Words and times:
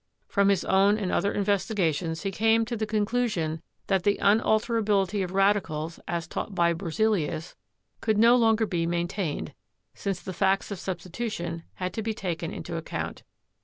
From 0.27 0.49
his 0.49 0.65
own 0.65 0.97
and 0.97 1.11
other 1.11 1.31
investigations 1.31 2.23
he 2.23 2.31
came 2.31 2.65
to 2.65 2.75
the 2.75 2.87
conclusion 2.87 3.61
that 3.85 4.01
the 4.01 4.17
unalterability 4.19 5.23
of 5.23 5.35
radicals, 5.35 5.99
as 6.07 6.25
taught 6.27 6.55
by 6.55 6.73
Berzelius, 6.73 7.53
could 8.01 8.17
no 8.17 8.35
longer 8.35 8.65
be 8.65 8.87
maintained, 8.87 9.53
since 9.93 10.19
the 10.19 10.33
facts 10.33 10.71
of 10.71 10.79
substitution 10.79 11.61
had 11.75 11.93
to 11.93 12.01
be 12.01 12.15
taken 12.15 12.51
into 12.51 12.77
account. 12.77 13.21